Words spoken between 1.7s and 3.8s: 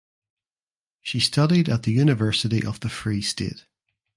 the University of the Free State.